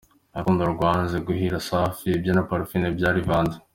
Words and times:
Urukundo 0.33 0.63
rwanze 0.73 1.15
guhira 1.27 1.63
Safi, 1.67 2.05
ibye 2.17 2.31
na 2.33 2.43
Parfine 2.49 2.87
byarivanze. 2.97 3.57